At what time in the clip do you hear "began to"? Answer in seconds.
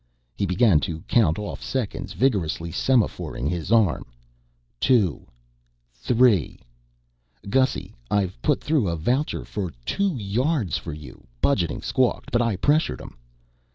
0.47-1.01